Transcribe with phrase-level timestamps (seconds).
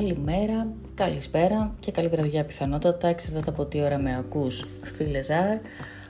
[0.00, 5.58] καλημέρα, καλησπέρα και καλή βραδιά πιθανότατα, εξαρτάται από τι ώρα με ακούς φίλε Ζάρ.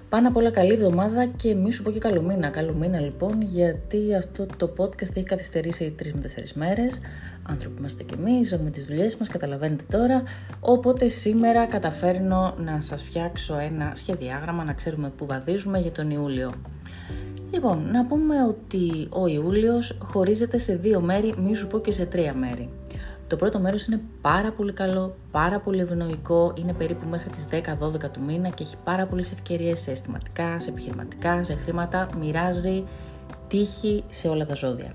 [0.09, 2.49] Πάνω απ' όλα καλή εβδομάδα και μη σου πω και καλό μήνα.
[2.49, 7.01] Καλό μήνα λοιπόν γιατί αυτό το podcast έχει καθυστερήσει 3 με 4 μέρες.
[7.43, 10.22] Άνθρωποι είμαστε κι εμείς, έχουμε τις δουλειές μας, καταλαβαίνετε τώρα.
[10.61, 16.53] Οπότε σήμερα καταφέρνω να σας φτιάξω ένα σχεδιάγραμμα, να ξέρουμε που βαδίζουμε για τον Ιούλιο.
[17.51, 22.07] Λοιπόν, να πούμε ότι ο Ιούλιος χωρίζεται σε δύο μέρη, μη σου πω και σε
[22.07, 22.69] τρία μέρη.
[23.29, 28.11] Το πρώτο μέρος είναι πάρα πολύ καλό, πάρα πολύ ευνοϊκό, είναι περίπου μέχρι τις 10-12
[28.12, 32.85] του μήνα και έχει πάρα πολλές ευκαιρίες σε αισθηματικά, σε επιχειρηματικά, σε χρήματα, μοιράζει
[33.49, 34.93] τύχη σε όλα τα ζώδια.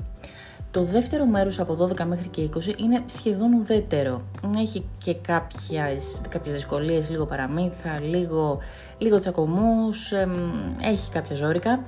[0.71, 4.21] Το δεύτερο μέρος από 12 μέχρι και 20 είναι σχεδόν ουδέτερο.
[4.57, 8.59] Έχει και κάποιες, κάποιες δυσκολίες, λίγο παραμύθα, λίγο,
[8.97, 10.11] λίγο τσακωμούς,
[10.81, 11.83] έχει κάποια ζώρικα.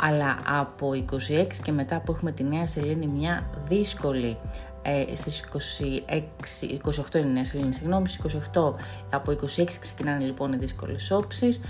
[0.00, 4.38] Αλλά από 26 και μετά που έχουμε τη νέα σελήνη μια δύσκολη
[4.86, 6.68] ε, στις 26,
[7.10, 8.74] 28 είναι η νέα σελήνη, συγγνώμη, στις 28,
[9.10, 11.60] από 26 ξεκινάνε λοιπόν οι δύσκολες όψεις.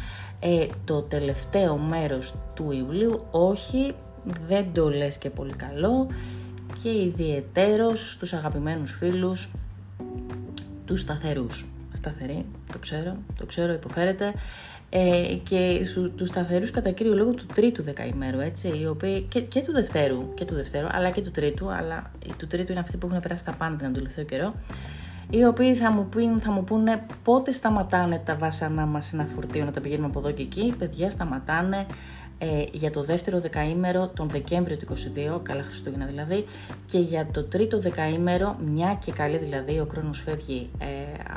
[0.41, 3.95] Ε, το τελευταίο μέρος του Ιουλίου, όχι,
[4.47, 6.09] δεν το λες και πολύ καλό,
[6.83, 9.51] και ιδιαιτέρως στους αγαπημένους φίλους,
[10.85, 11.67] τους σταθερούς.
[11.93, 14.35] Σταθεροί, το ξέρω, το ξέρω, υποφέρεται.
[14.89, 19.41] Ε, και σου, τους σταθερούς κατά κύριο λόγο του τρίτου δεκαημέρου, έτσι, οι οποίοι, και,
[19.41, 22.97] και, του δευτέρου, και του δευτέρου, αλλά και του τρίτου, αλλά του τρίτου είναι αυτοί
[22.97, 24.55] που έχουν περάσει τα πάντα τον τελευταίο καιρό,
[25.31, 29.25] οι οποίοι θα μου, πούν, θα μου πούνε πότε σταματάνε τα βάσανά μας σε ένα
[29.25, 30.75] φορτίο να τα πηγαίνουμε από εδώ και εκεί.
[30.79, 31.87] Παιδιά σταματάνε
[32.39, 34.87] ε, για το δεύτερο δεκαήμερο τον Δεκέμβριο του
[35.37, 36.45] 22, καλά Χριστούγεννα δηλαδή,
[36.87, 40.87] και για το τρίτο δεκαήμερο, μια και καλή δηλαδή, ο χρόνος φεύγει ε,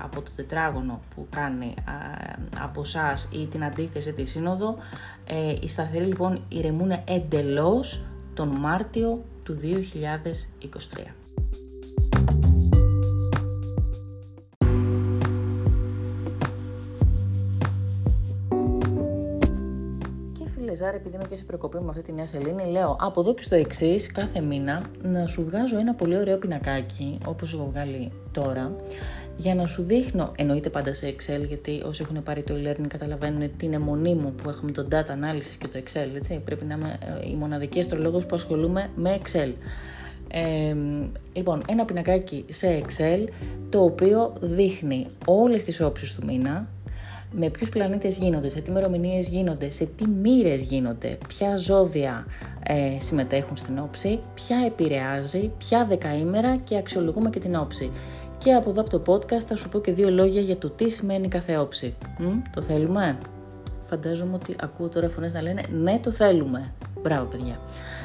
[0.04, 4.78] από το τετράγωνο που κάνει ε, από εσάς ή την αντίθεση τη σύνοδο,
[5.28, 11.19] ε, οι σταθεροί λοιπόν ηρεμούν εντελώς τον Μάρτιο του 2023.
[20.80, 23.42] Ζάρα, επειδή είμαι και σε προκοπή με αυτή τη νέα σελήνη, λέω από εδώ και
[23.42, 28.76] στο εξής, κάθε μήνα να σου βγάζω ένα πολύ ωραίο πινακάκι, όπως έχω βγάλει τώρα,
[29.38, 33.58] για να σου δείχνω, εννοείται πάντα σε Excel, γιατί όσοι έχουν πάρει το e-learning καταλαβαίνουν
[33.58, 36.42] την αιμονή μου που έχουμε το data analysis και το Excel, έτσι.
[36.46, 39.54] Πρέπει να είμαι ε, η μοναδική αστρολόγος που ασχολούμαι με Excel.
[40.32, 40.76] Ε,
[41.34, 43.28] λοιπόν, ένα πινακάκι σε Excel,
[43.70, 46.68] το οποίο δείχνει όλες τις όψεις του μήνα,
[47.32, 52.26] με ποιους πλανήτες γίνονται, σε τι μερομηνίε γίνονται, σε τι μοίρες γίνονται, ποια ζώδια
[52.64, 57.92] ε, συμμετέχουν στην όψη, ποια επηρεάζει, ποια δεκαήμερα και αξιολογούμε και την όψη.
[58.38, 60.90] Και από εδώ από το podcast θα σου πω και δύο λόγια για το τι
[60.90, 61.96] σημαίνει κάθε όψη.
[62.18, 62.26] Μ,
[62.56, 63.18] το θέλουμε;
[63.90, 66.72] Φαντάζομαι ότι ακούω τώρα φωνές να λένε ναι το θέλουμε.
[67.02, 67.60] Μπράβο παιδιά.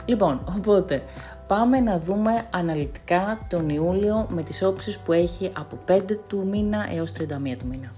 [0.05, 1.03] Λοιπόν, οπότε
[1.47, 6.87] πάμε να δούμε αναλυτικά τον Ιούλιο με τις όψεις που έχει από 5 του μήνα
[6.95, 7.23] έως 31
[7.59, 7.93] του μήνα.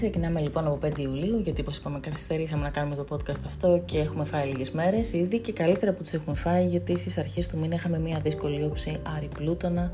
[0.00, 3.98] Ξεκινάμε λοιπόν από 5 Ιουλίου, γιατί όπως είπαμε καθυστερήσαμε να κάνουμε το podcast αυτό και
[3.98, 7.58] έχουμε φάει λίγες μέρες ήδη και καλύτερα που τις έχουμε φάει γιατί στις αρχές του
[7.58, 9.90] μήνα είχαμε μια δύσκολη όψη Άρη Πλούτονα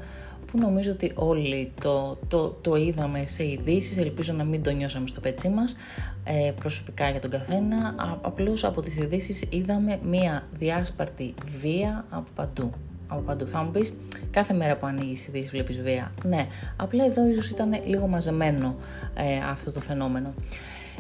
[0.47, 5.09] που νομίζω ότι όλοι το, το, το είδαμε σε ειδήσει, ελπίζω να μην το νιώσαμε
[5.09, 5.77] στο πετσί μας
[6.25, 12.63] ε, προσωπικά για τον καθένα, απλώς από τις ειδήσεις είδαμε μια διάσπαρτη βία από παντού.
[12.63, 13.47] από παντού.
[13.47, 13.95] Θα μου πεις,
[14.31, 16.13] κάθε μέρα που ανοίγεις ειδήσεις βλέπεις βία.
[16.25, 16.47] Ναι,
[16.77, 18.77] απλά εδώ ίσως ήταν λίγο μαζεμένο
[19.15, 20.35] ε, αυτό το φαινόμενο.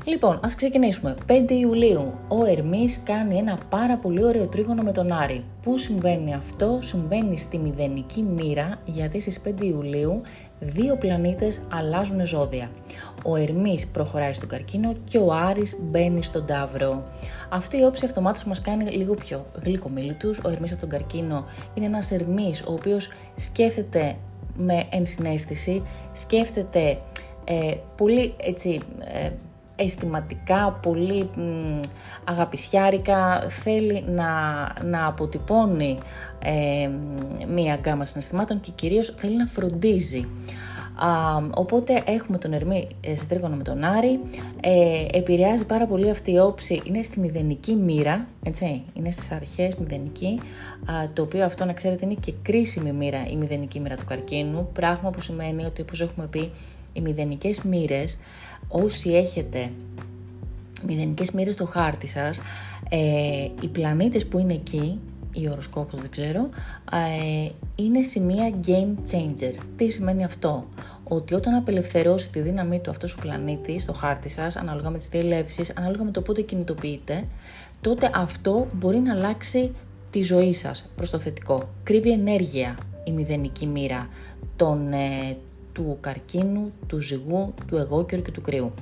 [0.04, 1.14] Λοιπόν, ας ξεκινήσουμε.
[1.28, 5.44] 5 Ιουλίου, ο Ερμής κάνει ένα πάρα πολύ ωραίο τρίγωνο με τον Άρη.
[5.62, 10.20] Πού συμβαίνει αυτό, συμβαίνει στη μηδενική μοίρα, γιατί στις 5 Ιουλίου
[10.60, 12.70] δύο πλανήτες αλλάζουν ζώδια.
[13.24, 17.04] Ο Ερμής προχωράει στον καρκίνο και ο Άρης μπαίνει στον Ταύρο.
[17.48, 20.38] Αυτή η όψη αυτομάτως μας κάνει λίγο πιο γλυκομίλητους.
[20.38, 21.44] Ο Ερμής από τον καρκίνο
[21.74, 24.16] είναι ένας Ερμής ο οποίος σκέφτεται
[24.56, 26.98] με ενσυναίσθηση, σκέφτεται
[27.44, 29.30] ε, πολύ έτσι, ε,
[29.76, 31.80] αισθηματικά, πολύ μ,
[32.24, 34.30] αγαπησιάρικα, θέλει να,
[34.84, 35.98] να αποτυπώνει
[36.38, 36.88] ε,
[37.54, 40.28] μία γκάμα συναισθημάτων και κυρίως θέλει να φροντίζει.
[40.98, 41.08] Α,
[41.54, 44.20] οπότε έχουμε τον Ερμή ε, σε τρίγωνο με τον Άρη,
[44.60, 49.74] ε, επηρεάζει πάρα πολύ αυτή η όψη, είναι στη μηδενική μοίρα, έτσι, είναι στις αρχές
[49.74, 50.40] μηδενική,
[50.84, 54.68] α, το οποίο αυτό να ξέρετε είναι και κρίσιμη μοίρα η μηδενική μοίρα του καρκίνου,
[54.72, 56.50] πράγμα που σημαίνει ότι όπως έχουμε πει
[56.92, 58.18] οι μηδενικές μοίρες,
[58.68, 59.70] όσοι έχετε
[60.86, 62.40] μηδενικές μοίρες στο χάρτη σας,
[62.88, 62.98] ε,
[63.60, 64.98] οι πλανήτες που είναι εκεί
[65.32, 66.48] ή οροσκόπο, δεν ξέρω,
[66.92, 69.54] ε, είναι σημεία game changer.
[69.76, 70.66] Τι σημαίνει αυτό;
[71.08, 75.08] Ότι όταν απελευθερώσει τη δύναμή του αυτός ο πλανήτη στο χάρτη σας, ανάλογα με τις
[75.08, 77.24] διελεύσεις, ανάλογα με το πότε κινητοποιείτε,
[77.80, 79.72] τότε αυτό μπορεί να αλλάξει
[80.10, 81.68] τη ζωή σας προς το θετικό.
[81.82, 84.08] Κρύβει ενέργεια η μηδενική μοίρα
[84.56, 85.36] των, ε,
[85.76, 88.72] του καρκίνου, του ζυγού, του εγώκερου και του κρυού.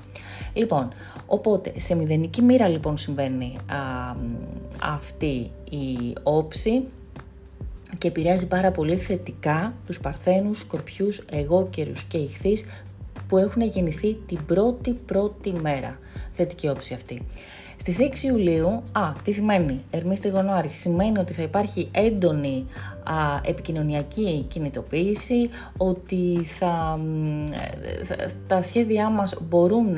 [0.53, 0.93] Λοιπόν,
[1.27, 3.57] οπότε σε μηδενική μοίρα λοιπόν συμβαίνει
[4.83, 6.85] αυτή η όψη
[7.99, 12.65] και επηρεάζει πάρα πολύ θετικά τους παρθένους, σκορπιούς, εγώκερους και ηχθείς
[13.29, 15.99] που έχουν γεννηθεί την πρώτη πρώτη μέρα.
[16.33, 17.27] Θετική όψη αυτή.
[17.77, 22.67] Στις 6 Ιουλίου, α, τι σημαίνει, Ερμή Τριγωνάρη, σημαίνει ότι θα υπάρχει έντονη
[23.05, 27.01] α, επικοινωνιακή κινητοποίηση, ότι θα,
[28.47, 29.95] τα σχέδιά μας μπορούν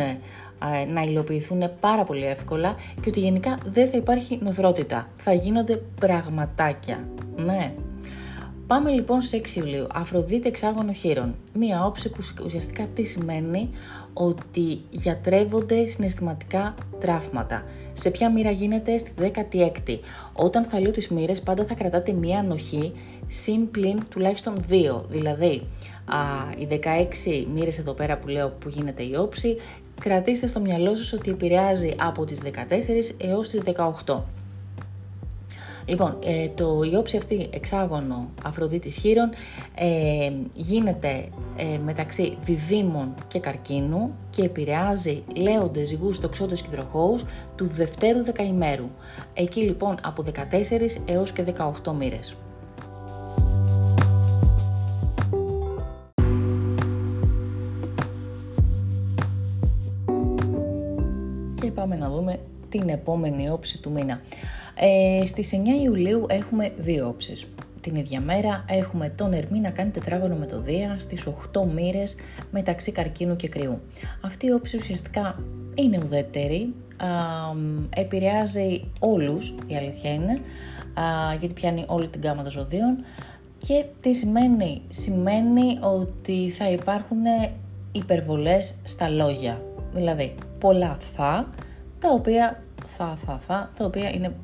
[0.93, 5.08] να υλοποιηθούν πάρα πολύ εύκολα και ότι γενικά δεν θα υπάρχει νοθρότητα.
[5.17, 7.08] Θα γίνονται πραγματάκια.
[7.37, 7.75] Ναι.
[8.67, 9.87] Πάμε λοιπόν σε 6 Ιουλίου.
[9.93, 11.34] Αφροδίτη εξάγωνο χείρων.
[11.52, 13.70] Μία όψη που ουσιαστικά τι σημαίνει;
[14.19, 17.65] Ότι γιατρεύονται συναισθηματικά τραύματα.
[17.93, 19.99] Σε ποια μοίρα γίνεται; Στη 16η.
[20.33, 22.93] Όταν θα λέω τις μοίρες πάντα θα κρατάτε μία ανοχή
[23.27, 25.07] συν πλην τουλάχιστον δύο.
[25.11, 25.63] Δηλαδή
[26.05, 26.17] α,
[26.59, 29.57] οι 16 μοίρες εδώ πέρα που λέω που γίνεται η όψη
[30.01, 32.51] κρατήστε στο μυαλό σας ότι επηρεάζει από τις 14
[33.19, 33.63] έως τις
[34.05, 34.23] 18.
[35.87, 39.31] Λοιπόν, ε, το, η όψη αυτή εξάγωνο Αφροδίτης Χείρων
[39.75, 47.25] ε, γίνεται ε, μεταξύ διδήμων και καρκίνου και επηρεάζει λέοντες, ζυγούς, τοξότες και υδροχώους
[47.56, 48.88] του δευτέρου δεκαημέρου.
[49.35, 50.33] Εκεί λοιπόν από 14
[51.05, 51.44] έως και
[51.85, 52.37] 18 μοίρες.
[61.55, 64.21] Και πάμε να δούμε την επόμενη όψη του μήνα.
[64.75, 67.47] Ε, στις 9 Ιουλίου έχουμε δύο όψεις.
[67.81, 72.17] Την ίδια μέρα έχουμε τον Ερμή να κάνει τετράγωνο με το Δία στις 8 μοίρες
[72.51, 73.81] μεταξύ καρκίνου και κρυού.
[74.21, 75.43] Αυτή η όψη ουσιαστικά
[75.75, 77.07] είναι ουδέτερη, α,
[77.97, 80.33] επηρεάζει όλους, η αλήθεια είναι,
[80.95, 83.05] α, γιατί πιάνει όλη την γάμα των ζωδίων
[83.59, 87.19] και τι σημαίνει, σημαίνει ότι θα υπάρχουν
[87.93, 89.63] υπερβολές στα λόγια,
[89.95, 91.49] δηλαδή πολλά θα,
[92.06, 94.35] τα οποία θα, θα, θα, τα οποία είναι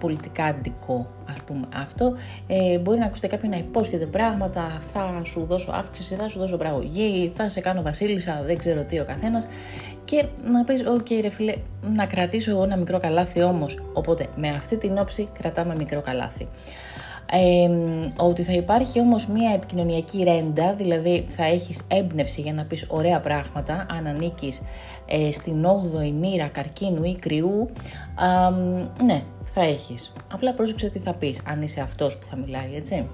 [0.00, 2.14] πολιτικά αντικό, ας πούμε αυτό.
[2.46, 6.56] Ε, μπορεί να ακούσετε κάποιον να υπόσχεται πράγματα, θα σου δώσω αύξηση, θα σου δώσω
[6.56, 9.46] πραγωγή, θα σε κάνω βασίλισσα, δεν ξέρω τι ο καθένας.
[10.04, 11.54] Και να πεις, οκ okay, ρε φίλε,
[11.94, 13.78] να κρατήσω εγώ ένα μικρό καλάθι όμως.
[13.92, 16.48] Οπότε με αυτή την όψη κρατάμε μικρό καλάθι
[18.16, 23.20] ότι θα υπάρχει όμως μια επικοινωνιακή ρέντα, δηλαδή θα έχεις έμπνευση για να πεις ωραία
[23.20, 24.62] πράγματα αν ανήκεις
[25.06, 27.70] ε, στην 8η μοίρα καρκίνου ή κριού,
[29.04, 30.12] ναι, θα έχεις.
[30.32, 33.06] Απλά πρόσεξε τι θα πεις, αν είσαι αυτός που θα μιλάει, έτσι.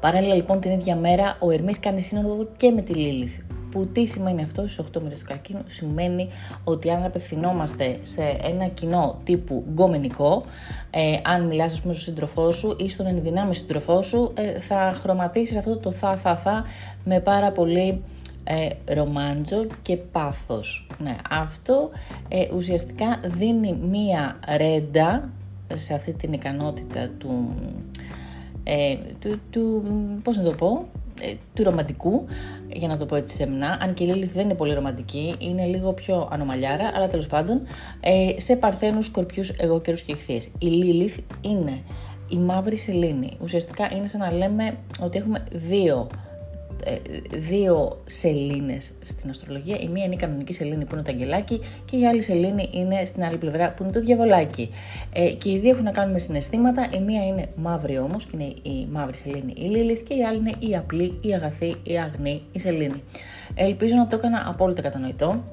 [0.00, 3.38] Παράλληλα λοιπόν την ίδια μέρα ο Ερμής κάνει σύνοδο και με τη Λίλιθ
[3.70, 6.28] που τι σημαίνει αυτό στις 8 μήνες του καρκίνου, σημαίνει
[6.64, 10.44] ότι αν απευθυνόμαστε σε ένα κοινό τύπου γκομενικό,
[10.90, 14.92] ε, αν μιλάς ας πούμε στον σύντροφό σου ή στον ενδυνάμει σύντροφό σου, ε, θα
[14.94, 16.64] χρωματίσεις αυτό το θα θα θα
[17.04, 18.02] με πάρα πολύ
[18.50, 20.86] ε, ρομάντζο και πάθος.
[20.98, 21.90] Ναι, αυτό
[22.28, 25.30] ε, ουσιαστικά δίνει μία ρέντα
[25.74, 27.54] σε αυτή την ικανότητα του,
[28.64, 29.82] ε, του, του
[30.22, 30.86] πώς να το πω,
[31.20, 32.24] ε, του ρομαντικού,
[32.72, 35.64] για να το πω έτσι σεμνά, αν και η Λίλιθ δεν είναι πολύ ρομαντική, είναι
[35.64, 37.60] λίγο πιο ανομαλιάρα, αλλά τέλος πάντων,
[38.00, 40.50] ε, σε παρθένους, σκορπιούς, εγώκερους και ηχθείες.
[40.58, 41.78] Η Λίλιθ είναι
[42.28, 43.36] η μαύρη σελήνη.
[43.42, 46.27] Ουσιαστικά είναι σαν να λέμε ότι έχουμε δύο ε,
[47.32, 49.76] δύο σελήνες στην αστρολογία.
[49.80, 53.04] Η μία είναι η κανονική σελήνη που είναι το αγγελάκι και η άλλη σελήνη είναι
[53.04, 54.70] στην άλλη πλευρά που είναι το διαβολάκι.
[55.12, 56.88] Ε, και οι δύο έχουν να κάνουν με συναισθήματα.
[56.94, 60.38] Η μία είναι μαύρη όμως και είναι η μαύρη σελήνη η Λίλιθ και η άλλη
[60.38, 63.02] είναι η απλή, η αγαθή, η αγνή, η σελήνη.
[63.54, 65.44] Ελπίζω να το έκανα απόλυτα κατανοητό.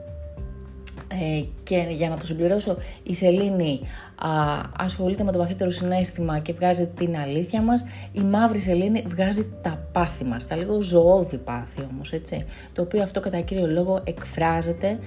[1.21, 3.79] Ε, και για να το συμπληρώσω, η σελήνη
[4.15, 4.29] α,
[4.77, 7.85] ασχολείται με το βαθύτερο συνέστημα και βγάζει την αλήθεια μας.
[8.11, 12.45] Η μαύρη σελήνη βγάζει τα πάθη μας, τα λίγο ζωώδη πάθη όμως, έτσι.
[12.73, 14.99] Το οποίο αυτό κατά κύριο λόγο εκφράζεται,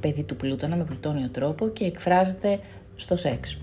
[0.00, 2.58] παιδί του πλούτονα με πλουτόνιο τρόπο και εκφράζεται
[2.96, 3.58] στο σεξ.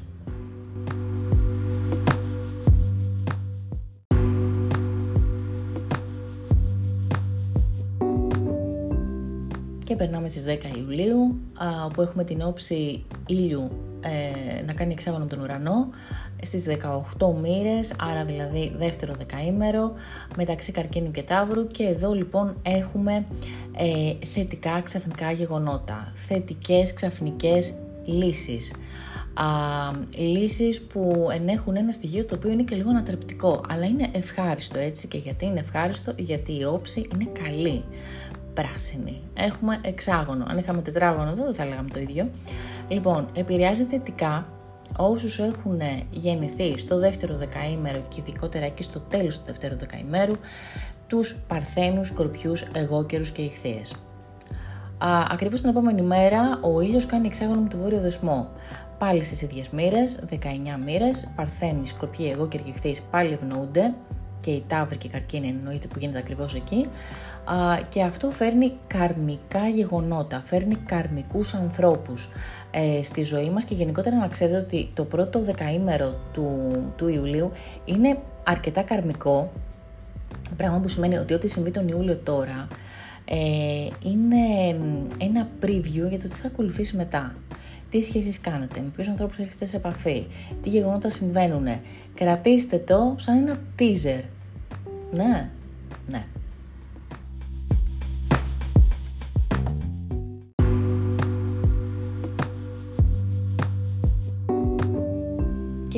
[9.96, 11.40] Και περνάμε στις 10 Ιουλίου,
[11.86, 13.72] όπου έχουμε την όψη ήλιου
[14.02, 15.90] ε, να κάνει εξάγωνο από τον ουρανό,
[16.42, 16.66] στις
[17.20, 19.94] 18 μοίρες, άρα δηλαδή δεύτερο δεκαήμερο,
[20.38, 23.26] μεταξύ Καρκίνου και Ταύρου και εδώ λοιπόν έχουμε
[23.78, 27.74] ε, θετικά ξαφνικά γεγονότα, θετικές ξαφνικές
[28.06, 28.74] λύσεις.
[29.34, 29.46] Α,
[30.16, 35.08] λύσεις που ενέχουν ένα στοιχείο το οποίο είναι και λίγο ανατρεπτικό, αλλά είναι ευχάριστο έτσι
[35.08, 37.84] και γιατί είναι ευχάριστο, γιατί η όψη είναι καλή
[38.56, 39.22] πράσινη.
[39.34, 40.46] Έχουμε εξάγωνο.
[40.48, 42.30] Αν είχαμε τετράγωνο εδώ δεν θα λέγαμε το ίδιο.
[42.88, 44.46] Λοιπόν, επηρεάζει θετικά
[44.98, 45.82] όσους έχουν
[46.12, 50.34] γεννηθεί στο δεύτερο δεκαήμερο και ειδικότερα εκεί στο τέλος του δεύτερου δεκαήμερου,
[51.08, 53.96] τους παρθένους, σκορπιούς, εγώκερους και ηχθείες.
[54.98, 58.50] Α, ακριβώς την επόμενη μέρα ο ήλιος κάνει εξάγωνο με το βόρειο δεσμό.
[58.98, 63.94] Πάλι στις ίδιες μοίρες, 19 μοίρες, παρθένοι, σκορπιοί, εγώκεροι και ηχθείες πάλι ευνοούνται
[64.40, 66.88] και οι τάβροι και οι καρκίνοι εννοείται που γίνεται ακριβώς εκεί
[67.90, 72.30] και αυτό φέρνει καρμικά γεγονότα, φέρνει καρμικούς ανθρώπους
[72.72, 77.52] ε, στη ζωή μας και γενικότερα να ξέρετε ότι το πρώτο δεκαήμερο του, του Ιουλίου
[77.86, 79.52] είναι αρκετά καρμικό,
[80.58, 82.68] πράγμα που σημαίνει ότι ό,τι συμβεί τον Ιούλιο τώρα
[83.26, 84.76] ε, είναι
[85.18, 87.36] ένα preview για το τι θα ακολουθήσει μετά.
[87.90, 90.26] Τι σχέσεις κάνετε, με ποιους ανθρώπους έρχεστε σε επαφή,
[90.62, 91.68] τι γεγονότα συμβαίνουν.
[92.16, 94.24] Κρατήστε το σαν ένα teaser.
[95.12, 95.50] Ναι, ναι.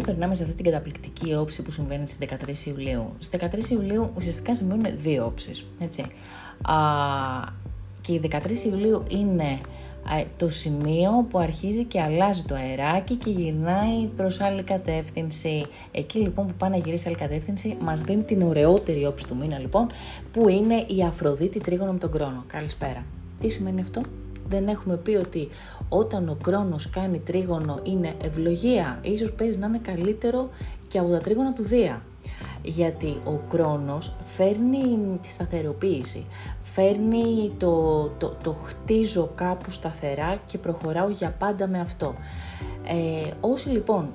[0.07, 2.29] Περνάμε σε αυτή την καταπληκτική όψη που συμβαίνει στις
[2.65, 3.13] 13 Ιουλίου.
[3.19, 6.01] Στις 13 Ιουλίου ουσιαστικά συμβαίνουν δύο όψεις, έτσι.
[6.61, 6.75] Α,
[8.01, 9.59] και η 13 Ιουλίου είναι
[10.37, 15.65] το σημείο που αρχίζει και αλλάζει το αεράκι και γυρνάει προς άλλη κατεύθυνση.
[15.91, 19.59] Εκεί λοιπόν που πάει να γυρίσει άλλη κατεύθυνση μας δίνει την ωραιότερη όψη του μήνα
[19.59, 19.89] λοιπόν
[20.31, 22.43] που είναι η Αφροδίτη τρίγωνο με τον κρόνο.
[22.47, 23.05] Καλησπέρα.
[23.39, 24.01] Τι σημαίνει αυτό;
[24.50, 25.50] Δεν έχουμε πει ότι
[25.89, 30.50] όταν ο κρόνος κάνει τρίγωνο είναι ευλογία, ίσως παίζει να είναι καλύτερο
[30.88, 32.01] και από τα τρίγωνα του Δία.
[32.63, 36.25] Γιατί ο κρόνος φέρνει τη σταθεροποίηση,
[36.62, 42.16] φέρνει το, το, το χτίζω κάπου σταθερά και προχωράω για πάντα με αυτό.
[42.84, 44.10] Ε, όσοι λοιπόν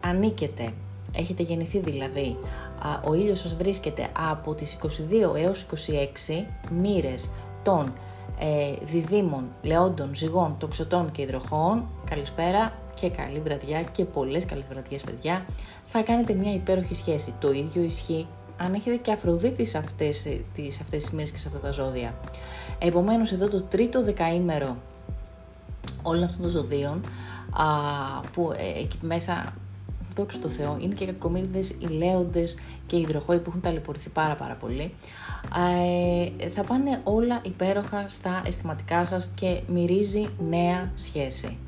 [0.00, 0.70] ανήκετε,
[1.12, 2.36] έχετε γεννηθεί δηλαδή,
[3.08, 5.66] ο ήλιος σας βρίσκεται από τις 22 έως
[6.30, 7.30] 26 μοίρες
[7.62, 7.92] των
[8.42, 15.02] ε, διδήμων, λεόντων, ζυγών, τοξωτών και υδροχών, καλησπέρα και καλή βραδιά και πολλές καλές βραδιές
[15.02, 15.44] παιδιά,
[15.84, 17.34] θα κάνετε μια υπέροχη σχέση.
[17.38, 21.48] Το ίδιο ισχύει αν έχετε και Αφροδίτη σε αυτές, τις, αυτές τις μέρες και σε
[21.48, 22.14] αυτά τα ζώδια.
[22.78, 24.76] Επομένως εδώ το τρίτο δεκαήμερο
[26.02, 27.04] όλων αυτών των ζωδίων
[27.50, 27.64] α,
[28.32, 29.54] που ε, εκεί μέσα
[30.20, 34.34] δόξα τω Θεώ, είναι και κακομύριδες, οι λέοντες και οι υδροχόοι που έχουν ταλαιπωρηθεί πάρα
[34.34, 34.94] πάρα πολύ.
[36.40, 41.58] Ε, θα πάνε όλα υπέροχα στα αισθηματικά σας και μυρίζει νέα σχέση.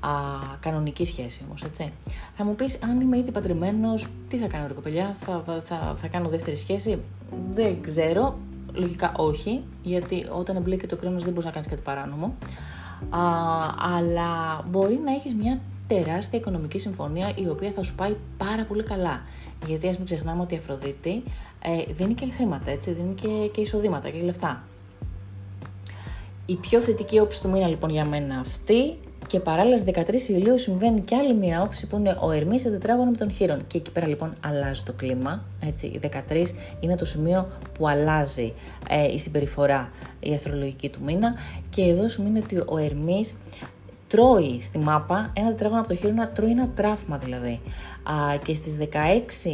[0.00, 0.10] Α,
[0.60, 1.92] κανονική σχέση όμως, έτσι.
[2.36, 6.08] Θα μου πεις, αν είμαι ήδη παντρεμένος, τι θα κάνω ρε κοπελιά, θα, θα, θα,
[6.08, 7.00] κάνω δεύτερη σχέση;
[7.50, 8.38] Δεν ξέρω,
[8.72, 12.34] λογικά όχι, γιατί όταν εμπλέκεται ο χρόνος δεν μπορείς να κάνεις κάτι παράνομο.
[13.10, 13.20] Α,
[13.96, 18.82] αλλά μπορεί να έχεις μια τεράστια οικονομική συμφωνία η οποία θα σου πάει πάρα πολύ
[18.82, 19.22] καλά.
[19.66, 21.22] Γιατί ας μην ξεχνάμε ότι η Αφροδίτη
[21.62, 24.62] ε, δίνει και χρήματα, έτσι, δίνει και, και εισοδήματα και λεφτά.
[26.46, 28.96] Η πιο θετική όψη του μήνα λοιπόν για μένα αυτή
[29.28, 33.10] και παράλληλα 13 Ιουλίου συμβαίνει και άλλη μια όψη που είναι ο Ερμής σε τετράγωνο
[33.10, 33.66] με τον Χείρον.
[33.66, 35.44] Και εκεί πέρα λοιπόν αλλάζει το κλίμα.
[35.66, 36.44] Έτσι, η 13
[36.80, 38.52] είναι το σημείο που αλλάζει
[38.88, 39.90] ε, η συμπεριφορά
[40.20, 41.34] η αστρολογική του μήνα.
[41.70, 43.36] Και εδώ σημαίνει ότι ο Ερμής
[44.08, 47.60] τρώει στη μάπα ένα τετράγωνο από το χείρονα, τρώει ένα τράφμα δηλαδή.
[48.02, 48.76] Α, και στις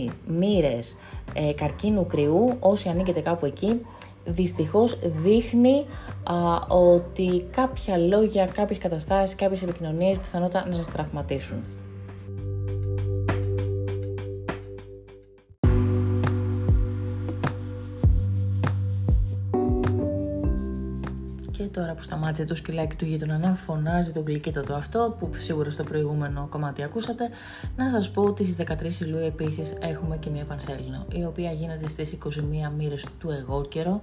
[0.06, 0.96] 16 μοίρες
[1.34, 3.80] ε, καρκίνου κρυού, όσοι ανήκετε κάπου εκεί,
[4.24, 5.84] δυστυχώς δείχνει
[6.22, 11.83] α, ότι κάποια λόγια, κάποιες καταστάσεις, κάποιες επικοινωνίες πιθανότατα να σας τραυματίσουν.
[21.74, 25.82] Τώρα που σταμάτησε το σκυλάκι του γείτονα να φωνάζει το γλυκύτατο αυτό που σίγουρα στο
[25.82, 27.28] προηγούμενο κομμάτι ακούσατε,
[27.76, 31.88] να σας πω ότι στις 13 Ιουλίου επίσης έχουμε και μια πανσέλινο η οποία γίνεται
[31.88, 32.30] στις 21
[32.76, 34.02] μοίρες του εγώ καιρό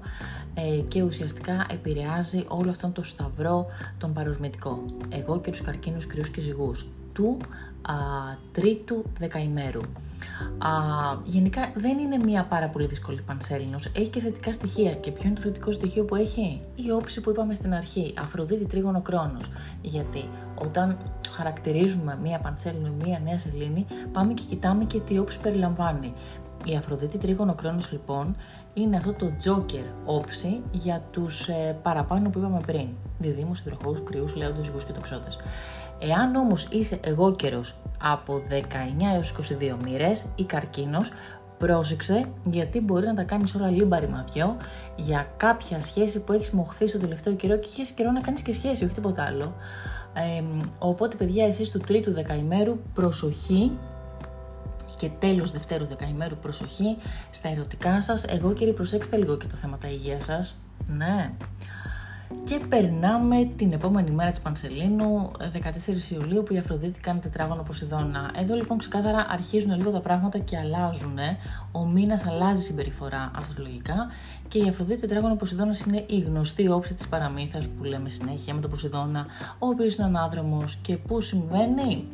[0.53, 3.65] ε, και ουσιαστικά επηρεάζει όλο αυτόν το σταυρό
[3.97, 4.85] τον παρορμητικό.
[5.09, 7.37] Εγώ και τους καρκίνους κρυούς και ζυγούς του
[7.81, 7.93] α,
[8.51, 9.81] τρίτου δεκαημέρου.
[10.57, 10.69] Α,
[11.23, 14.91] γενικά δεν είναι μια πάρα πολύ δύσκολη πανσέλινος, έχει και θετικά στοιχεία.
[14.91, 18.65] Και ποιο είναι το θετικό στοιχείο που έχει; Η όψη που είπαμε στην αρχή, Αφροδίτη
[18.65, 19.51] τρίγωνο κρόνος.
[19.81, 20.23] Γιατί
[20.61, 20.97] όταν
[21.29, 26.13] χαρακτηρίζουμε μια πανσέλινο ή μια νέα σελήνη, πάμε και κοιτάμε και τι όψη περιλαμβάνει.
[26.65, 28.35] Η Αφροδίτη τρίγωνο κρόνος λοιπόν
[28.73, 32.87] είναι αυτό το τζόκερ όψη για τους ε, παραπάνω που είπαμε πριν.
[33.19, 35.37] Διδήμους, υδροχώους, κρυούς, λέοντες, ζυγούς και τοξότες.
[36.01, 38.53] Εάν όμως είσαι εγώ καιρος από 19
[39.15, 41.11] έως 22 μοίρες ή καρκίνος,
[41.57, 44.57] Πρόσεξε, γιατί μπορεί να τα κάνεις όλα λίμπαρη μαδιό
[44.95, 48.53] για κάποια σχέση που έχεις μοχθεί στο τελευταίο καιρό και έχει καιρό να κάνεις και
[48.53, 49.55] σχέση, όχι τίποτα άλλο.
[50.13, 50.43] Ε,
[50.79, 53.71] οπότε, παιδιά, εσείς του τρίτου δεκαημέρου, προσοχή
[54.97, 56.97] και τέλος δευτέρου δεκαημέρου προσοχή
[57.31, 58.23] στα ερωτικά σας.
[58.23, 60.55] Εγώ κύριε προσέξτε λίγο και το θέμα τα υγεία σας.
[60.87, 61.31] Ναι.
[62.43, 68.31] Και περνάμε την επόμενη μέρα της Πανσελίνου, 14 Ιουλίου, που η Αφροδίτη κάνει τετράγωνο Ποσειδώνα.
[68.37, 71.17] Εδώ λοιπόν ξεκάθαρα αρχίζουν λίγο τα πράγματα και αλλάζουν.
[71.71, 74.11] Ο μήνας αλλάζει συμπεριφορά αστρολογικά
[74.47, 78.61] και η Αφροδίτη τετράγωνο Ποσειδώνα είναι η γνωστή όψη της παραμύθας που λέμε συνέχεια με
[78.61, 79.25] τον Ποσειδώνα,
[79.59, 82.07] ο οποίος είναι ανάδρομος και πού συμβαίνει;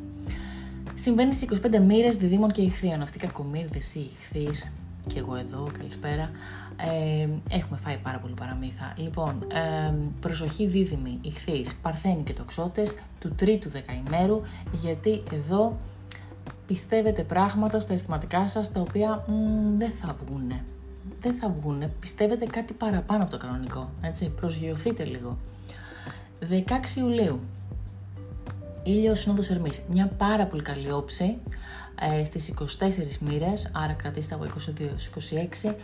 [0.94, 3.02] Συμβαίνει στις 25 μοίρες διδήμων και ηχθείων.
[3.02, 4.72] Αυτή η κακομοίρδε ή ηχθείς,
[5.08, 6.32] και εγώ εδώ, καλησπέρα.
[6.78, 8.94] Ε, έχουμε φάει πάρα πολύ παραμύθα.
[8.98, 15.78] Λοιπόν, ε, προσοχή δίδυμη, ηχθείς, παρθένοι και τοξότες του τρίτου δεκαημέρου, γιατί εδώ
[16.68, 19.26] πιστεύετε πράγματα στα αισθηματικά σας τα οποία
[19.76, 20.64] δεν θα βγούνε.
[21.22, 21.92] Δεν θα βγούνε.
[22.00, 23.90] Πιστεύετε κάτι παραπάνω από το κανονικό.
[24.02, 25.38] Έτσι, προσγειωθείτε λίγο.
[26.50, 27.40] 16 Ιουλίου.
[28.84, 29.82] Ήλιος Συνόδος Ερμής.
[29.90, 31.38] Μια πάρα πολύ καλή όψη
[32.02, 34.98] ε, στις 24 μοίρες, άρα κρατήστε από 22
[35.66, 35.76] 26,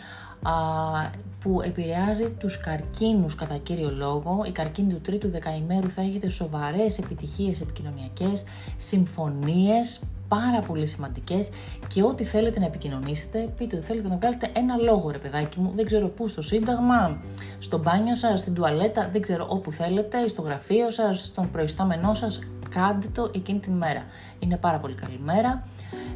[1.40, 4.44] που επηρεάζει τους καρκίνους κατά κύριο λόγο.
[4.48, 8.44] Η καρκίνη του τρίτου δεκαημέρου θα έχετε σοβαρές επιτυχίες επικοινωνιακές,
[8.78, 11.50] συμφωνίες, πάρα πολύ σημαντικές
[11.88, 15.72] και ό,τι θέλετε να επικοινωνήσετε, πείτε ότι θέλετε να βγάλετε ένα λόγο ρε παιδάκι μου,
[15.76, 17.18] δεν ξέρω πού, στο σύνταγμα,
[17.60, 22.40] στο μπάνιο σας, στην τουαλέτα, δεν ξέρω όπου θέλετε, στο γραφείο σας, στον προϊστάμενό σας,
[22.74, 24.04] κάντε το εκείνη την μέρα.
[24.40, 25.68] Είναι πάρα πολύ καλή μέρα.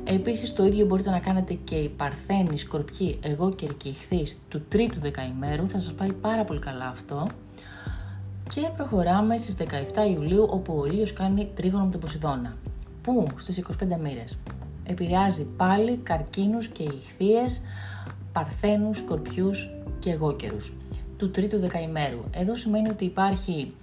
[0.03, 4.99] Επίσης το ίδιο μπορείτε να κάνετε και οι Παρθένοι, Σκορπιοί, Εγώ και Ηχθείς του τρίτου
[4.99, 7.27] δεκαημέρου, θα σας πάει πάρα πολύ καλά αυτό.
[8.49, 12.55] Και προχωράμε στις 17 Ιουλίου όπου ο ήλιος κάνει τρίγωνο με τον Ποσειδώνα.
[13.01, 14.39] Πού; Στις 25 μοίρες.
[14.83, 17.61] Επηρεάζει πάλι καρκίνους και ηχθείες,
[18.31, 20.73] παρθένους, σκορπιούς και εγώκερους
[21.17, 22.23] του τρίτου δεκαημέρου.
[22.31, 23.73] Εδώ σημαίνει ότι υπάρχει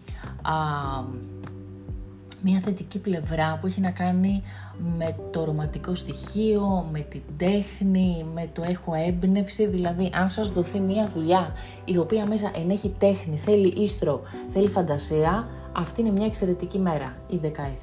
[0.43, 0.53] α,
[2.45, 4.43] μια θετική πλευρά που έχει να κάνει
[4.99, 10.81] με το ρομαντικό στοιχείο, με την τέχνη, με το έχω έμπνευση, δηλαδή αν σας δοθεί
[10.81, 11.53] μια δουλειά
[11.85, 17.41] η οποία μέσα ενέχει τέχνη, θέλει ίστρο, θέλει φαντασία, αυτή είναι μια εξαιρετική μέρα, η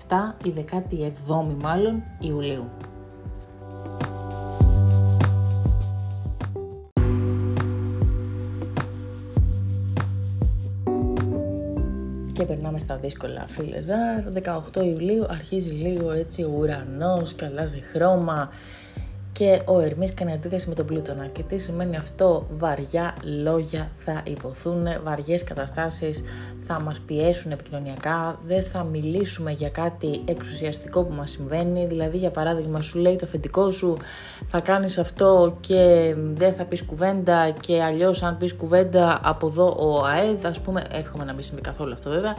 [0.10, 2.91] 17, η 17η μάλλον Ιουλίου.
[12.82, 14.24] Στα δύσκολα φίλε Ζάρ.
[14.76, 18.50] 18 Ιουλίου αρχίζει λίγο έτσι ο ουρανός και αλλάζει χρώμα.
[19.32, 21.26] Και ο Ερμής κάνει αντίθεση με τον Πλούτονα.
[21.26, 26.24] Και τι σημαίνει αυτό, βαριά λόγια θα υποθούν, βαριές καταστάσεις
[26.64, 32.32] θα μας πιέσουν επικοινωνιακά, δεν θα μιλήσουμε για κάτι εξουσιαστικό που μας συμβαίνει, δηλαδή για
[32.32, 33.98] παράδειγμα σου λέει το αφεντικό σου
[34.46, 39.76] θα κάνεις αυτό και δεν θα πεις κουβέντα και αλλιώς αν πεις κουβέντα από εδώ
[39.80, 42.36] ο ΑΕΔ, ας πούμε, εύχομαι να μην συμβεί καθόλου αυτό βέβαια,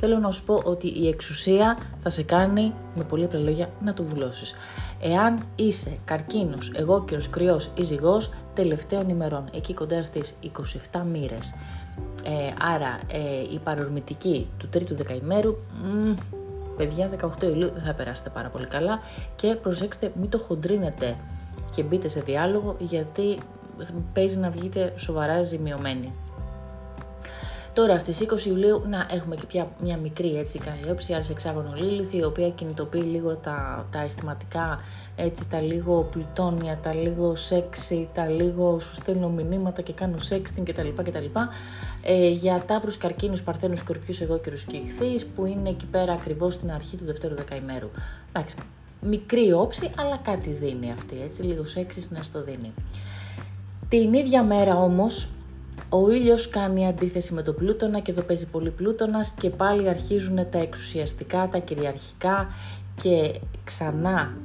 [0.00, 3.94] θέλω να σου πω ότι η εξουσία θα σε κάνει με πολύ απλά λόγια να
[3.94, 4.54] το βουλώσεις.
[5.00, 10.34] Εάν είσαι καρκίνος, εγώκερος, κρυός ή ζυγός τελευταίων ημερών, εκεί κοντά στις
[10.92, 11.54] 27 μοίρες,
[12.24, 12.30] ε,
[12.74, 16.12] άρα ε, η παρορμητική του τρίτου δεκαημέρου, μ,
[16.76, 19.00] παιδιά 18 Ιουλίου δεν θα περάσετε πάρα πολύ καλά
[19.36, 21.16] και προσέξτε μην το χοντρίνετε
[21.74, 23.38] και μπείτε σε διάλογο γιατί
[24.12, 26.12] παίζει να βγείτε σοβαρά ζημιωμένοι.
[27.74, 32.16] Τώρα στις 20 Ιουλίου να έχουμε και πια μια μικρή έτσι καλλιόψη, άλλη εξάγωνο λίληθη,
[32.16, 34.80] η οποία κινητοποιεί λίγο τα, τα αισθηματικά,
[35.16, 40.62] έτσι τα λίγο πλουτόνια, τα λίγο σεξι, τα λίγο σου στέλνω μηνύματα και κάνω sexting
[40.64, 40.88] κτλ.
[41.02, 41.24] κτλ.
[42.02, 46.70] Ε, για τάβρους, καρκίνους, παρθένους, σκορπιούς, εγώκερους και ηχθείς που είναι εκεί πέρα ακριβώς στην
[46.70, 47.88] αρχή του δευτέρου δεκαημέρου.
[48.32, 48.56] Εντάξει,
[49.00, 52.72] μικρή όψη αλλά κάτι δίνει αυτή, έτσι λίγο σεξι να στο δίνει.
[53.88, 55.28] Την ίδια μέρα όμως,
[55.94, 60.50] ο ήλιος κάνει αντίθεση με τον πλούτονα και εδώ παίζει πολύ πλούτονας και πάλι αρχίζουν
[60.50, 62.48] τα εξουσιαστικά, τα κυριαρχικά
[63.02, 64.36] και ξανά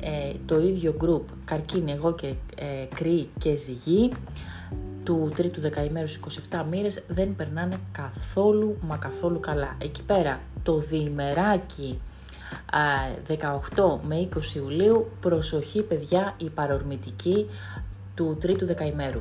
[0.00, 4.12] ε, το ίδιο γκρουπ καρκίνη, εγώ και ε, κρύη και ζυγή
[5.04, 9.76] του τρίτου δεκαημέρους 27 μοίρες δεν περνάνε καθόλου μα καθόλου καλά.
[9.82, 12.00] Εκεί πέρα το διημεράκι
[13.74, 17.46] 18 με 20 Ιουλίου προσοχή παιδιά η παρορμητική
[18.14, 19.20] του τρίτου δεκαημέρου.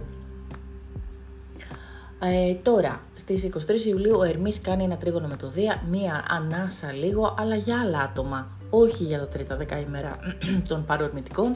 [2.20, 6.92] Ε, τώρα, στις 23 Ιουλίου ο Ερμής κάνει ένα τρίγωνο με το Δία, μία ανάσα
[6.92, 10.20] λίγο, αλλά για άλλα άτομα, όχι για τα τρίτα δεκαήμερα
[10.70, 11.56] των παρορμητικών.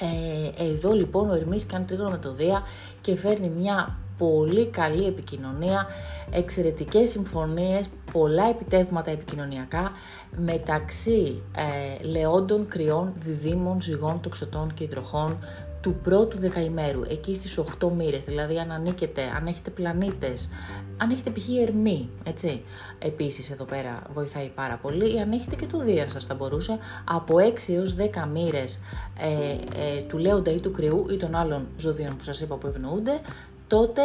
[0.00, 2.62] Ε, εδώ λοιπόν ο Ερμής κάνει τρίγωνο με το Δία
[3.00, 5.86] και φέρνει μια πολύ καλή επικοινωνία,
[6.30, 9.92] εξαιρετικές συμφωνίες, πολλά επιτεύγματα επικοινωνιακά
[10.36, 15.38] μεταξύ ε, λεόντων, κρυών, διδήμων, ζυγών, τοξωτών και υδροχών
[15.82, 20.50] του πρώτου δεκαημέρου, εκεί στις 8 μοίρες, δηλαδή αν ανήκετε, αν έχετε πλανήτες,
[20.96, 21.48] αν έχετε π.χ.
[21.48, 22.62] ερμή, έτσι,
[22.98, 26.78] επίσης εδώ πέρα βοηθάει πάρα πολύ, ή αν έχετε και του Δία σας θα μπορούσε,
[27.04, 27.36] από
[27.68, 28.80] 6 έως 10 μοίρες
[29.18, 29.52] ε,
[29.96, 33.20] ε, του Λέοντα ή του Κρυού ή των άλλων ζωδίων που σας είπα που ευνοούνται,
[33.66, 34.02] τότε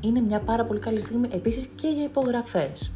[0.00, 2.92] είναι μια πάρα πολύ καλή στιγμή επίσης και για υπογραφές.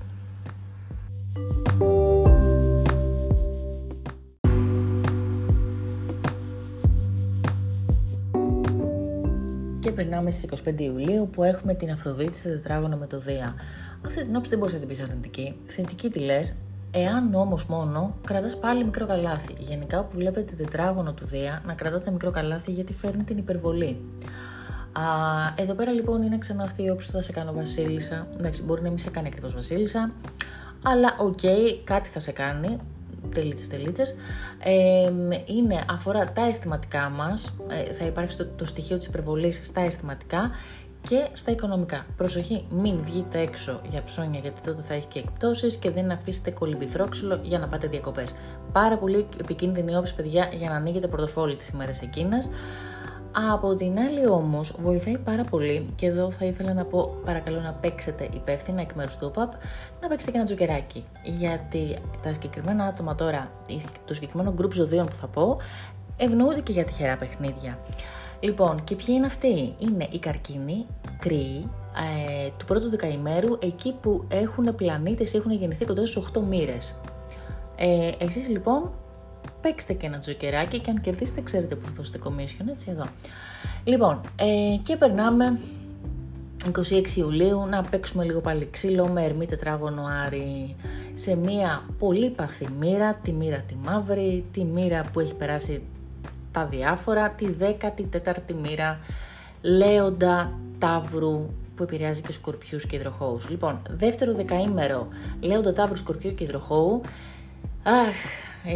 [10.20, 13.54] Και περνάμε στις 25 Ιουλίου που έχουμε την Αφροδίτη σε τετράγωνο με το Δία.
[14.06, 15.56] Αυτή την όψη δεν μπορείς να την πεις αρνητική.
[15.66, 16.54] Θετική τη λες,
[16.90, 19.56] Εάν όμως μόνο κρατάς πάλι μικρό καλάθι.
[19.59, 24.00] Γενικά, που βλέπετε τετράγωνο του Δία, να κρατάτε μικρό καλάθι γιατί φέρνει την υπερβολή.
[24.92, 25.02] Α,
[25.56, 28.26] εδώ πέρα λοιπόν είναι ξανά αυτή η όψη που θα σε κάνω Βασίλισσα.
[28.38, 30.12] Εντάξει, μπορεί να μην σε κάνει ακριβώς Βασίλισσα,
[30.83, 32.78] αλλά οκ, okay, κάτι θα σε κάνει
[33.35, 34.14] τελίτσες τελίτσες,
[34.62, 35.11] ε,
[35.44, 40.50] είναι, αφορά τα αισθηματικά μας, ε, θα υπάρξει το, το στοιχείο της υπερβολής στα αισθηματικά
[41.02, 42.06] και στα οικονομικά.
[42.16, 46.50] Προσοχή, μην βγείτε έξω για ψώνια γιατί τότε θα έχει και εκπτώσεις και δεν αφήσετε
[46.50, 48.35] κολυμπηθρόξυλο για να πάτε διακοπές.
[48.72, 52.50] Πάρα πολύ επικίνδυνη όψη παιδιά για να ανοίγετε πορτοφόλι τις ημέρες εκείνες.
[53.32, 57.72] Από την άλλη όμως βοηθάει πάρα πολύ και εδώ θα ήθελα να πω παρακαλώ να
[57.72, 59.52] παίξετε υπεύθυνα εκ μέρους του ΟΠΑΠ
[60.00, 63.50] να παίξετε και ένα τζοκεράκι γιατί τα συγκεκριμένα άτομα τώρα,
[64.04, 65.58] το συγκεκριμένο γκρουπ ζωδίων που θα πω
[66.16, 67.78] ευνοούνται και για τυχερά παιχνίδια.
[68.40, 70.86] Λοιπόν, και ποιοι είναι αυτοί; Είναι οι καρκίνοι,
[71.18, 71.68] κρύοι,
[72.44, 76.94] ε, του πρώτου δεκαημέρου, εκεί που έχουν πλανήτες, έχουν γεννηθεί κοντά στις 8 μοίρες.
[77.76, 78.90] Ε, εσείς λοιπόν
[79.61, 83.05] παίξτε και ένα τζοκεράκι και αν κερδίσετε ξέρετε που θα δώσετε commission, έτσι εδώ.
[83.85, 85.59] Λοιπόν, ε, και περνάμε
[86.66, 90.77] 26 Ιουλίου να παίξουμε λίγο πάλι ξύλο με ερμή τετράγωνο Άρη
[91.14, 95.83] σε μια πολύ παθή μοίρα, τη μοίρα τη μαύρη, τη μοίρα που έχει περάσει
[96.53, 99.01] τα διάφορα, τη 14η μοίρα
[99.62, 103.49] Λέοντα Ταύρου που επηρεάζει και σκορπιούς και υδροχώους.
[103.49, 105.09] Λοιπόν, δεύτερο δεκαήμερο
[105.40, 107.01] Λέοντα Ταύρου Σκορπιού και υδροχώου.
[107.82, 108.14] Αχ,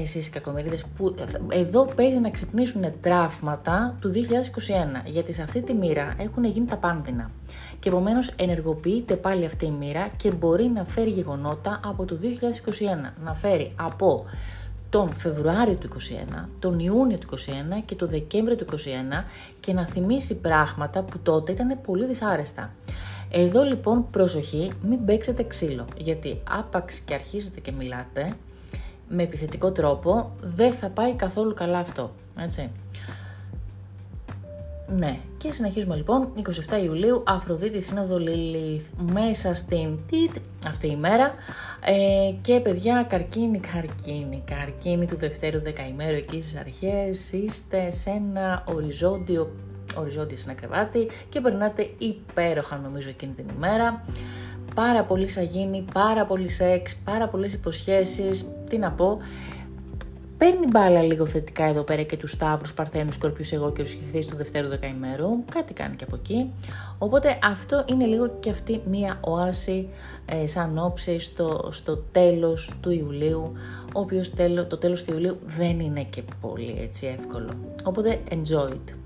[0.03, 1.15] εσείς κακομερίδες, που
[1.49, 6.77] εδώ παίζει να ξυπνήσουν τραύματα του 2021, γιατί σε αυτή τη μοίρα έχουν γίνει τα
[6.77, 7.31] πάνδυνα.
[7.81, 13.13] Και επομένως ενεργοποιείται πάλι αυτή η μοίρα και μπορεί να φέρει γεγονότα από το 2021,
[13.25, 14.25] να φέρει από
[14.89, 17.39] τον Φεβρουάριο του 2021, τον Ιούνιο του
[17.79, 19.25] 2021 και τον Δεκέμβριο του 2021
[19.61, 22.75] και να θυμίσει πράγματα που τότε ήταν πολύ δυσάρεστα.
[23.31, 28.33] Εδώ λοιπόν προσοχή, μην παίξετε ξύλο, γιατί άπαξ και αρχίζετε και μιλάτε,
[29.15, 32.11] με επιθετικό τρόπο, δεν θα πάει καθόλου καλά αυτό.
[32.39, 32.71] Έτσι.
[34.87, 36.29] Ναι, και συνεχίζουμε λοιπόν
[36.71, 41.33] 27 Ιουλίου, Αφροδίτη Σύνοδο Λίλιθ μέσα στην τίτ αυτή η μέρα
[41.85, 48.65] ε, και παιδιά καρκίνη, καρκίνη, καρκίνη του δευτέρου δεκαημέρου εκεί στις αρχές είστε σε ένα
[48.75, 49.53] οριζόντιο,
[49.97, 54.05] οριζόντιο σε ένα κρεβάτι και περνάτε υπέροχα νομίζω εκείνη την ημέρα
[54.75, 59.19] πάρα πολύ σαγίνη, πάρα πολύ σεξ, πάρα πολλές υποσχέσεις, τι να πω.
[60.39, 64.27] Παίρνει μπάλα λίγο θετικά εδώ πέρα και τους Σταύρους, Παρθένους, Σκορπιού, εγώ και τους Χιθείς
[64.27, 65.45] του Δευτέρου Δεκαημέρου.
[65.51, 66.53] Κάτι κάνει και από εκεί.
[66.99, 69.89] Οπότε αυτό είναι λίγο και αυτή μία οάση
[70.27, 73.53] ε, σαν όψη στο, στο τέλος του Ιουλίου,
[73.95, 74.31] ο οποίος
[74.69, 77.51] το τέλος του Ιουλίου δεν είναι και πολύ έτσι εύκολο.
[77.85, 79.04] Οπότε enjoy it.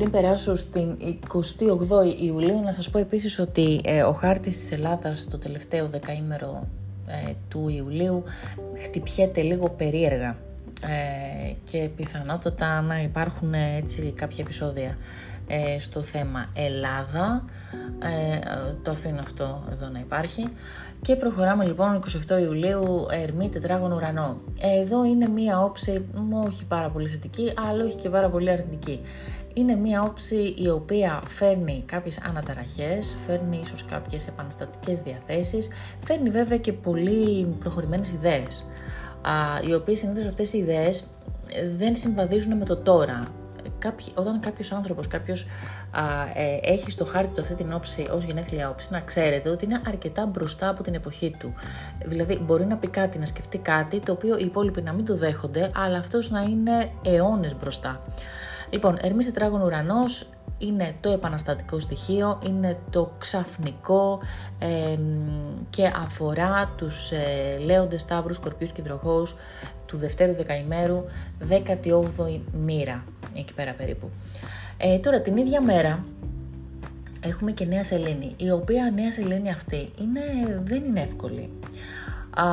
[0.00, 0.96] Πριν περάσω στην
[1.32, 6.66] 28η Ιουλίου, να σας πω επίσης ότι ε, ο χάρτης της Ελλάδας το τελευταίο δεκαήμερο
[7.06, 8.22] ε, του Ιουλίου
[8.82, 10.36] χτυπιέται λίγο περίεργα
[10.82, 14.98] ε, και πιθανότατα να υπάρχουν έτσι κάποια επεισόδια
[15.78, 17.44] στο θέμα Ελλάδα.
[18.82, 20.44] το αφήνω αυτό εδώ να υπάρχει.
[21.02, 24.40] Και προχωράμε λοιπόν 28 Ιουλίου, Ερμή Τετράγωνο Ουρανό.
[24.80, 26.04] Εδώ είναι μία όψη,
[26.46, 29.00] όχι πάρα πολύ θετική, αλλά όχι και πάρα πολύ αρνητική
[29.54, 35.68] είναι μια όψη η οποία φέρνει κάποιες αναταραχές, φέρνει ίσως κάποιες επαναστατικές διαθέσεις,
[36.04, 38.64] φέρνει βέβαια και πολύ προχωρημένες ιδέες,
[39.22, 39.32] α,
[39.68, 41.04] οι οποίες συνήθως αυτές οι ιδέες
[41.76, 43.28] δεν συμβαδίζουν με το τώρα.
[43.78, 45.46] Κάποιοι, όταν κάποιος άνθρωπος κάποιος,
[46.34, 49.80] ε, έχει στο χάρτη του αυτή την όψη ως γενέθλια όψη, να ξέρετε ότι είναι
[49.86, 51.52] αρκετά μπροστά από την εποχή του.
[52.04, 55.16] Δηλαδή, μπορεί να πει κάτι, να σκεφτεί κάτι το οποίο οι υπόλοιποι να μην το
[55.16, 58.00] δέχονται, αλλά αυτός να είναι αιώνες μπροστά.
[58.70, 60.28] Λοιπόν, Ερμή τετράγωνο ουρανός
[60.58, 64.20] είναι το επαναστατικό στοιχείο, είναι το ξαφνικό
[65.70, 69.34] και αφορά τους ε, λέοντες ταύρους, σκορπιούς και δροχώους
[69.86, 71.04] του δευτέρου δεκαημέρου,
[71.48, 73.04] 18η μοίρα,
[73.36, 74.10] εκεί πέρα περίπου.
[74.76, 76.04] Ε, τώρα την ίδια μέρα,
[77.24, 80.20] έχουμε και Νέα Σελήνη, η οποία Νέα Σελήνη αυτή είναι,
[80.64, 81.50] δεν είναι εύκολη.
[82.30, 82.44] Α,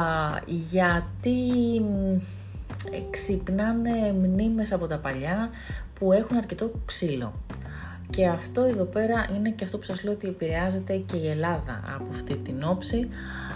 [0.46, 1.42] γιατί
[3.10, 5.50] ξυπνάνε μνήμες από τα παλιά
[6.00, 7.34] που έχουν αρκετό ξύλο.
[8.10, 11.84] Και αυτό εδώ πέρα είναι και αυτό που σας λέω ότι επηρεάζεται και η Ελλάδα
[11.96, 13.08] από αυτή την όψη,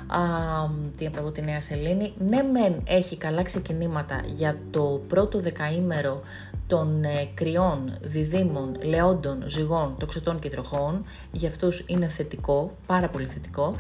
[0.08, 2.13] α, από τη Νέα Σελήνη.
[2.17, 6.21] Ναι μεν έχει καλά ξεκινήματα για το πρώτο δεκαήμερο
[6.67, 11.06] των ε, κρυών, διδήμων, λεόντων, ζυγών, τοξωτών και τροχών.
[11.32, 13.75] Για αυτούς είναι θετικό, πάρα πολύ θετικό,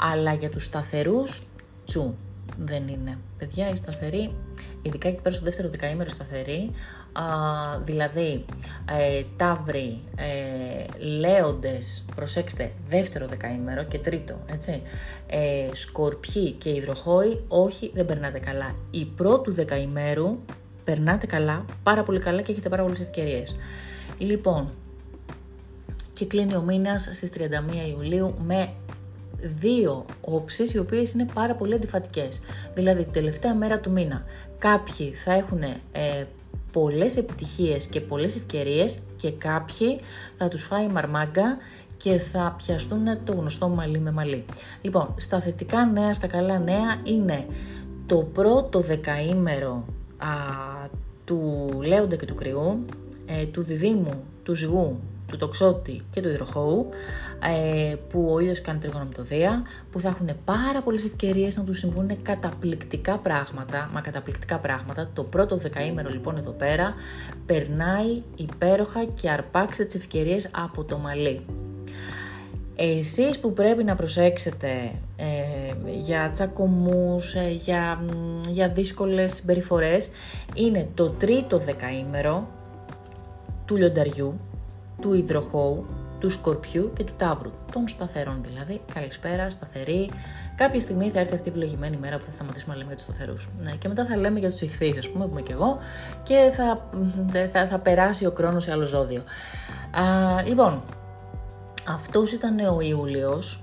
[0.00, 1.46] αλλά για τους σταθερούς,
[1.84, 2.14] τσου,
[2.58, 3.18] δεν είναι.
[3.38, 4.34] Παιδιά, οι σταθεροί
[4.86, 6.70] ειδικά εκεί πέρα στο δεύτερο δεκαήμερο σταθερή,
[7.16, 8.44] α, δηλαδή
[8.90, 14.82] ε, ταύροι, ε, λέοντες, προσέξτε, δεύτερο δεκαήμερο και τρίτο, έτσι,
[15.26, 18.74] ε, σκορπιοί και υδροχόοι, όχι, δεν περνάτε καλά.
[18.90, 20.38] Η πρώτου δεκαημέρου
[20.84, 23.56] περνάτε καλά, πάρα πολύ καλά και έχετε πάρα πολλές ευκαιρίες.
[24.18, 24.70] Λοιπόν,
[26.12, 27.40] και κλείνει ο μήνας στις 31
[27.90, 28.72] Ιουλίου με
[29.40, 32.40] δύο όψεις οι οποίες είναι πάρα πολύ αντιφατικές.
[32.74, 34.24] Δηλαδή, τελευταία μέρα του μήνα
[34.58, 36.24] κάποιοι θα έχουν ε,
[36.72, 39.98] πολλές επιτυχίες και πολλές ευκαιρίες και κάποιοι
[40.36, 41.56] θα τους φάει μαρμάγκα
[41.96, 44.44] και θα πιαστούν το γνωστό μαλλί με μαλλί.
[44.82, 47.46] Λοιπόν, στα θετικά νέα, στα καλά νέα είναι
[48.06, 49.84] το πρώτο δεκαήμερο
[50.18, 50.28] α,
[51.24, 52.78] του Λέοντα και του Κρυού,
[53.26, 56.88] ε, του Διδήμου, του Ζυγού, του τοξότη και του υδροχώου,
[57.42, 62.22] ε, που ο ήλιος κάνει τριγωνομητοδία, που θα έχουν πάρα πολλές ευκαιρίες να τους συμβούν
[62.22, 65.10] καταπληκτικά πράγματα, μα καταπληκτικά πράγματα.
[65.12, 66.94] Το πρώτο δεκαήμερο λοιπόν εδώ πέρα
[67.46, 71.44] περνάει υπέροχα και αρπάξτε τις ευκαιρίες από το μαλλί.
[72.78, 74.68] Εσείς που πρέπει να προσέξετε
[75.16, 75.24] ε,
[76.00, 78.04] για τσακωμούς, ε, για,
[78.50, 80.10] για δύσκολες συμπεριφορές,
[80.54, 82.48] είναι το τρίτο δεκαήμερο
[83.64, 84.40] του λιονταριού,
[85.00, 85.86] του υδροχώου,
[86.20, 87.50] του σκορπιού και του τάβρου.
[87.72, 88.80] Των σταθερών δηλαδή.
[88.94, 90.10] Καλησπέρα, σταθερή.
[90.56, 93.14] Κάποια στιγμή θα έρθει αυτή η επιλογημένη μέρα που θα σταματήσουμε να λέμε για τους
[93.14, 93.48] σταθερούς.
[93.62, 95.78] Ναι, και μετά θα λέμε για τους ηχθείς, ας πούμε, που είμαι και εγώ,
[96.22, 96.90] και θα,
[97.52, 99.22] θα, θα περάσει ο χρόνος σε άλλο ζώδιο.
[99.90, 100.82] Α, λοιπόν,
[101.88, 103.60] αυτός ήταν ο Ιούλιος.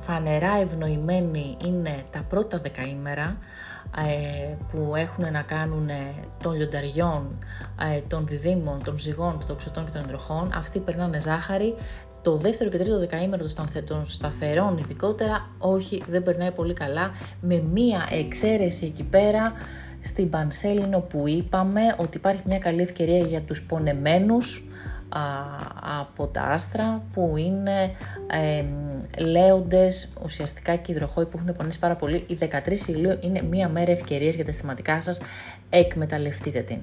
[0.00, 3.36] Φανερά ευνοημένοι είναι τα πρώτα δεκαήμερα.
[3.96, 5.88] Ε, που έχουν να κάνουν
[6.42, 7.38] των λιονταριών,
[7.96, 10.50] ε, των διδήμων, των ζυγών, των τοξωτών και των υδροχών.
[10.54, 11.74] Αυτοί περνάνε ζάχαρη.
[12.22, 13.44] Το δεύτερο και τρίτο δεκαήμερο
[13.86, 17.10] των σταθερών ειδικότερα, όχι, δεν περνάει πολύ καλά.
[17.40, 19.52] Με μία εξαίρεση εκεί πέρα,
[20.00, 24.67] στην Πανσέλινο που είπαμε ότι υπάρχει μια καλή ευκαιρία για τους πονεμένους,
[25.98, 27.92] από τα άστρα που είναι
[28.26, 28.64] ε,
[29.22, 32.24] λέοντες ουσιαστικά και υδροχόοι που έχουν πονήσει πάρα πολύ.
[32.26, 35.20] Η 13 Ιουλίου είναι μία μέρα ευκαιρίας για τα αισθηματικά σας,
[35.70, 36.78] εκμεταλλευτείτε την.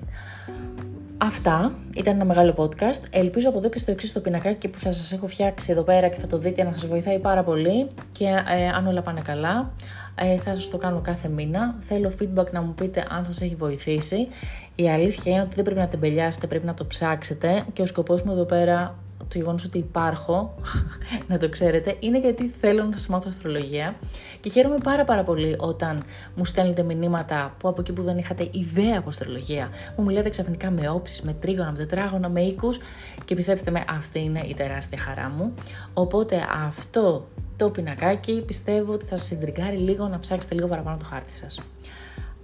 [1.17, 3.03] Αυτά ήταν ένα μεγάλο podcast.
[3.09, 6.07] Ελπίζω από εδώ και στο εξής το πινακάκι που θα σας έχω φτιάξει εδώ πέρα
[6.07, 9.71] και θα το δείτε να σας βοηθάει πάρα πολύ και ε, αν όλα πάνε καλά
[10.15, 11.75] ε, θα σας το κάνω κάθε μήνα.
[11.79, 14.27] Θέλω feedback να μου πείτε αν σας έχει βοηθήσει.
[14.75, 18.21] Η αλήθεια είναι ότι δεν πρέπει να τεμπελιάσετε, πρέπει να το ψάξετε και ο σκοπός
[18.23, 18.95] μου εδώ πέρα
[19.27, 20.55] το γεγονός ότι υπάρχω,
[21.29, 23.95] να το ξέρετε, είναι γιατί θέλω να σας μάθω αστρολογία
[24.41, 26.03] και χαίρομαι πάρα πάρα πολύ όταν
[26.35, 30.71] μου στέλνετε μηνύματα που από εκεί που δεν είχατε ιδέα από αστρολογία, μου μιλάτε ξαφνικά
[30.71, 32.79] με όψεις, με τρίγωνα, με τετράγωνα, με οίκους
[33.25, 35.53] και πιστέψτε με, αυτή είναι η τεράστια χαρά μου.
[35.93, 41.05] Οπότε αυτό το πινακάκι πιστεύω ότι θα σας συντριγκάρει λίγο να ψάξετε λίγο παραπάνω το
[41.05, 41.59] χάρτη σας.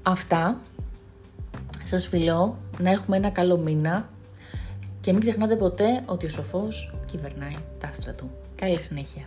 [0.04, 0.60] Αυτά.
[1.84, 4.10] Σας φιλώ να έχουμε ένα καλό μήνα
[5.02, 8.32] και μην ξεχνάτε ποτέ ότι ο σοφός κυβερνάει τα άστρα του.
[8.56, 9.24] Καλή συνέχεια.